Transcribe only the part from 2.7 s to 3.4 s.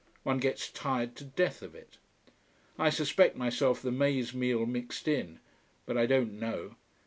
I suspect